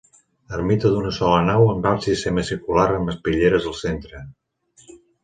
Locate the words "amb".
1.73-1.85, 2.95-3.13